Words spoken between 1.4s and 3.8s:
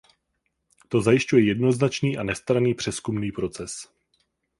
jednoznačný a nestranný přezkumný proces.